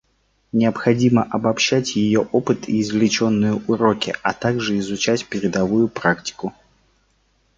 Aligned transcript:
Необходимо 0.51 1.21
обобщать 1.21 1.95
ее 1.95 2.21
опыт 2.21 2.67
и 2.67 2.81
извлеченные 2.81 3.61
уроки, 3.67 4.15
а 4.23 4.33
также 4.33 4.79
изучать 4.79 5.27
передовую 5.29 5.89
практику. 5.89 6.53